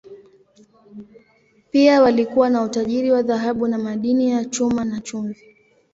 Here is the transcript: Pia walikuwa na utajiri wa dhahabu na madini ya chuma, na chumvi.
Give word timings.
Pia 1.71 2.01
walikuwa 2.01 2.49
na 2.49 2.61
utajiri 2.63 3.11
wa 3.11 3.23
dhahabu 3.23 3.67
na 3.67 3.77
madini 3.77 4.31
ya 4.31 4.45
chuma, 4.45 4.85
na 4.85 4.99
chumvi. 5.01 5.43